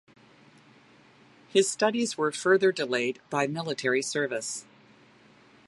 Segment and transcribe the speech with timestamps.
[1.49, 4.65] His studies were further delayed by military service.